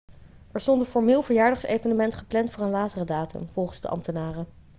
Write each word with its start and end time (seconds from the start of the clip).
er 0.53 0.59
stond 0.61 0.81
een 0.81 0.87
formeel 0.87 1.21
verjaardagsevenement 1.21 2.15
gepland 2.15 2.51
voor 2.51 2.63
een 2.63 2.69
latere 2.69 3.05
datum 3.05 3.47
volgens 3.49 3.81
de 3.81 3.87
ambtenaren 3.87 4.45